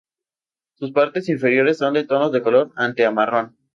[0.79, 3.55] Sus partes inferiores son de tonos de color ante a marrón.